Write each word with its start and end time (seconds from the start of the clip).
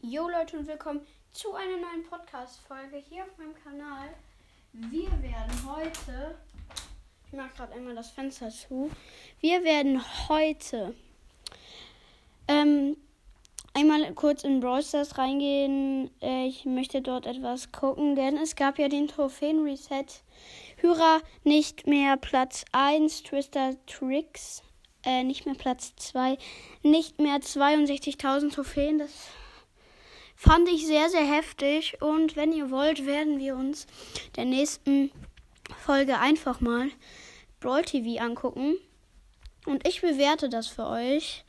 Jo 0.00 0.28
Leute 0.28 0.56
und 0.56 0.68
willkommen 0.68 1.00
zu 1.32 1.54
einer 1.54 1.76
neuen 1.76 2.04
Podcast-Folge 2.08 2.98
hier 3.08 3.24
auf 3.24 3.36
meinem 3.36 3.54
Kanal. 3.64 4.08
Wir 4.72 5.10
werden 5.20 5.50
heute, 5.66 6.38
ich 7.26 7.32
mache 7.32 7.50
gerade 7.56 7.72
einmal 7.72 7.96
das 7.96 8.10
Fenster 8.10 8.48
zu, 8.48 8.92
wir 9.40 9.64
werden 9.64 10.00
heute 10.28 10.94
ähm, 12.46 12.96
einmal 13.74 14.14
kurz 14.14 14.44
in 14.44 14.60
Brawl 14.60 14.84
Stars 14.84 15.18
reingehen. 15.18 16.12
Äh, 16.22 16.46
ich 16.46 16.64
möchte 16.64 17.02
dort 17.02 17.26
etwas 17.26 17.72
gucken, 17.72 18.14
denn 18.14 18.36
es 18.36 18.54
gab 18.54 18.78
ja 18.78 18.88
den 18.88 19.08
Trophäen-Reset. 19.08 20.06
Hyra 20.76 21.18
nicht 21.42 21.88
mehr 21.88 22.16
Platz 22.16 22.64
1, 22.70 23.24
Twister 23.24 23.74
Tricks 23.86 24.62
äh, 25.04 25.24
nicht 25.24 25.46
mehr 25.46 25.54
Platz 25.54 25.94
2, 25.96 26.36
nicht 26.82 27.18
mehr 27.18 27.38
62.000 27.38 28.54
Trophäen. 28.54 28.98
Das 28.98 29.10
Fand 30.40 30.68
ich 30.68 30.86
sehr, 30.86 31.10
sehr 31.10 31.26
heftig. 31.26 32.00
Und 32.00 32.36
wenn 32.36 32.52
ihr 32.52 32.70
wollt, 32.70 33.06
werden 33.06 33.40
wir 33.40 33.56
uns 33.56 33.88
der 34.36 34.44
nächsten 34.44 35.10
Folge 35.84 36.20
einfach 36.20 36.60
mal 36.60 36.90
Brawl 37.58 37.82
TV 37.82 38.22
angucken. 38.22 38.76
Und 39.66 39.84
ich 39.86 40.00
bewerte 40.00 40.48
das 40.48 40.68
für 40.68 40.86
euch. 40.86 41.44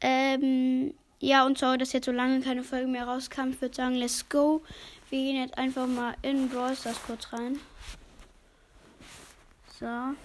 Ähm, 0.00 0.92
ja, 1.20 1.46
und 1.46 1.56
sorry, 1.56 1.78
dass 1.78 1.92
jetzt 1.92 2.06
so 2.06 2.10
lange 2.10 2.40
keine 2.40 2.64
Folge 2.64 2.88
mehr 2.88 3.06
rauskam. 3.06 3.50
Ich 3.50 3.60
würde 3.60 3.76
sagen, 3.76 3.94
let's 3.94 4.28
go. 4.28 4.64
Wir 5.08 5.20
gehen 5.20 5.36
jetzt 5.36 5.56
einfach 5.56 5.86
mal 5.86 6.16
in 6.22 6.48
Brawl 6.48 6.74
Stars 6.74 7.00
kurz 7.06 7.32
rein. 7.32 7.60
So. 9.78 10.16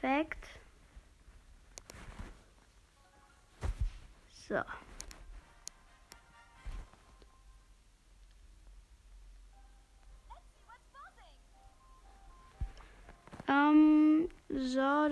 Perfekt. 0.00 0.46
So. 4.48 4.62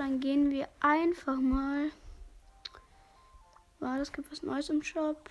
Dann 0.02 0.18
gehen 0.18 0.50
wir 0.50 0.68
einfach 0.80 1.36
mal. 1.36 1.92
War 3.78 3.98
das 3.98 4.12
gibt 4.12 4.32
was 4.32 4.42
Neues 4.42 4.68
im 4.68 4.82
Shop? 4.82 5.30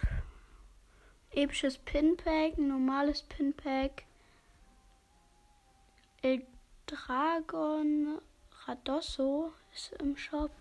Episches 1.32 1.78
Pinpack, 1.78 2.58
normales 2.58 3.22
Pinpack. 3.24 4.04
El 6.22 6.46
Dragon 6.86 8.20
Radosso 8.66 9.52
ist 9.74 9.92
im 10.00 10.16
Shop. 10.16 10.52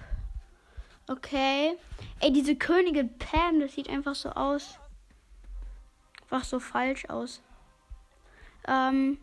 Okay. 1.06 1.78
Ey, 2.18 2.32
diese 2.32 2.56
Königin 2.56 3.16
Pam, 3.16 3.60
das 3.60 3.74
sieht 3.74 3.88
einfach 3.88 4.16
so 4.16 4.30
aus. 4.30 4.76
Einfach 6.22 6.44
so 6.44 6.58
falsch 6.58 7.04
aus. 7.08 7.40
Ähm. 8.66 9.18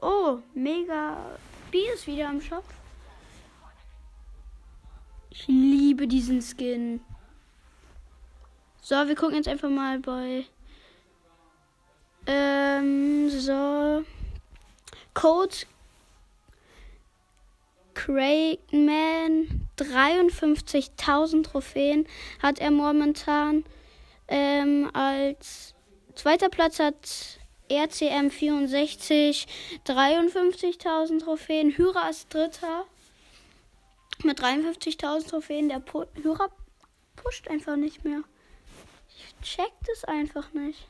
Oh, 0.00 0.38
mega 0.54 1.38
B 1.70 1.78
ist 1.94 2.08
wieder 2.08 2.28
am 2.28 2.40
Shop. 2.40 2.64
Ich 5.30 5.46
liebe 5.46 6.06
diesen 6.06 6.42
Skin. 6.42 7.00
So, 8.80 8.94
wir 8.94 9.14
gucken 9.14 9.36
jetzt 9.36 9.48
einfach 9.48 9.68
mal 9.68 9.98
bei. 9.98 10.44
Ähm, 12.26 13.28
so. 13.30 14.04
Code 15.14 15.54
Craigman 17.94 19.68
53.000 19.76 21.42
Trophäen 21.42 22.06
hat 22.40 22.60
er 22.60 22.70
momentan. 22.70 23.64
Ähm, 24.28 24.90
als 24.92 25.74
zweiter 26.14 26.48
Platz 26.48 26.78
hat 26.78 27.40
RCM 27.70 28.30
64, 28.30 29.46
53.000 29.86 31.20
Trophäen. 31.20 31.76
Hyra 31.76 32.08
ist 32.08 32.32
Dritter 32.32 32.84
mit 34.24 34.40
53.000 34.40 35.28
Trophäen. 35.28 35.68
Der 35.68 35.80
Pu 35.80 36.04
Hyra 36.14 36.48
pusht 37.16 37.48
einfach 37.48 37.76
nicht 37.76 38.04
mehr. 38.04 38.22
Ich 39.08 39.34
check 39.42 39.72
das 39.86 40.04
einfach 40.04 40.52
nicht. 40.52 40.88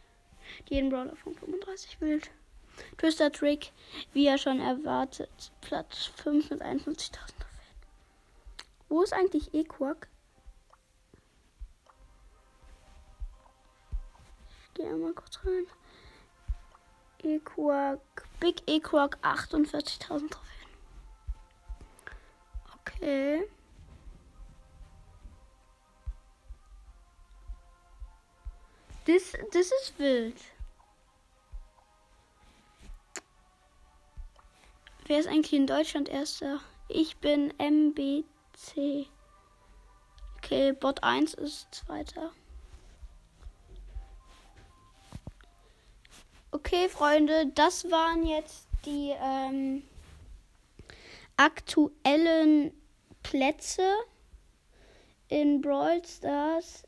Jeden 0.68 0.90
Brawler 0.90 1.16
von 1.16 1.34
35 1.34 2.00
wild. 2.00 2.30
Twister 2.96 3.32
Trick, 3.32 3.72
wie 4.12 4.26
er 4.26 4.38
schon 4.38 4.60
erwartet, 4.60 5.52
Platz 5.60 6.06
5 6.16 6.50
mit 6.50 6.62
51.000 6.62 7.12
Trophäen. 7.12 7.34
Wo 8.88 9.02
ist 9.02 9.12
eigentlich 9.12 9.52
Equak? 9.52 10.08
Ich 14.62 14.74
gehe 14.74 14.94
mal 14.94 15.12
kurz 15.12 15.40
rein. 15.44 15.66
Equark, 17.24 18.28
Big 18.38 18.62
Equark 18.68 19.18
48.000 19.22 20.30
Trophäen. 20.30 20.57
Okay. 23.00 23.48
Das, 29.06 29.32
das 29.52 29.72
ist 29.72 29.98
wild. 29.98 30.36
Wer 35.06 35.20
ist 35.20 35.28
eigentlich 35.28 35.54
in 35.54 35.66
Deutschland 35.66 36.10
erster? 36.10 36.60
Ich 36.88 37.16
bin 37.16 37.54
MBC. 37.58 39.06
Okay, 40.36 40.72
Bot 40.72 41.02
1 41.02 41.34
ist 41.34 41.74
zweiter. 41.74 42.32
Okay, 46.50 46.88
Freunde, 46.90 47.46
das 47.54 47.90
waren 47.90 48.26
jetzt 48.26 48.66
die 48.84 49.14
ähm, 49.18 49.82
aktuellen 51.38 52.77
Plätze 53.28 53.82
in 55.28 55.60
Brawl 55.60 56.00
Stars. 56.02 56.84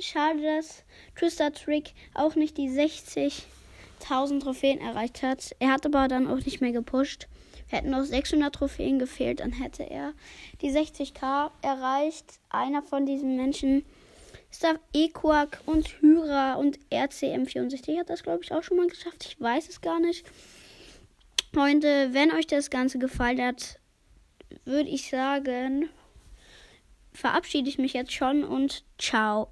Schade, 0.00 0.42
dass 0.42 0.82
Twister 1.16 1.52
Trick 1.52 1.94
auch 2.14 2.34
nicht 2.34 2.56
die 2.58 2.68
60.000 2.68 4.40
Trophäen 4.40 4.80
erreicht 4.80 5.22
hat. 5.22 5.54
Er 5.60 5.70
hat 5.70 5.86
aber 5.86 6.08
dann 6.08 6.26
auch 6.26 6.44
nicht 6.44 6.60
mehr 6.60 6.72
gepusht. 6.72 7.28
Hätten 7.68 7.90
noch 7.90 8.02
600 8.02 8.52
Trophäen 8.52 8.98
gefehlt, 8.98 9.38
dann 9.38 9.52
hätte 9.52 9.84
er 9.84 10.14
die 10.62 10.72
60k 10.72 11.52
erreicht. 11.62 12.40
Einer 12.48 12.82
von 12.82 13.06
diesen 13.06 13.36
Menschen 13.36 13.84
Star 14.52 14.80
Equark 14.92 15.60
und 15.66 16.00
Hyra 16.00 16.54
und 16.54 16.80
RCM64 16.90 18.00
hat 18.00 18.10
das, 18.10 18.24
glaube 18.24 18.42
ich, 18.42 18.52
auch 18.52 18.64
schon 18.64 18.78
mal 18.78 18.88
geschafft. 18.88 19.26
Ich 19.28 19.40
weiß 19.40 19.68
es 19.68 19.80
gar 19.80 20.00
nicht. 20.00 20.26
Freunde, 21.54 22.08
wenn 22.14 22.32
euch 22.32 22.48
das 22.48 22.68
Ganze 22.68 22.98
gefallen 22.98 23.40
hat, 23.40 23.78
würde 24.64 24.88
ich 24.88 25.08
sagen, 25.08 25.88
verabschiede 27.12 27.68
ich 27.68 27.78
mich 27.78 27.92
jetzt 27.92 28.12
schon 28.12 28.44
und 28.44 28.84
ciao. 28.98 29.48